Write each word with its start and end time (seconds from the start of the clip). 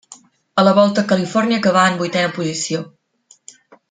A 0.61 0.63
la 0.67 0.71
Volta 0.77 1.03
a 1.05 1.09
Califòrnia 1.11 1.59
acabà 1.63 1.83
en 1.91 1.99
vuitena 2.01 2.31
posició. 2.41 2.81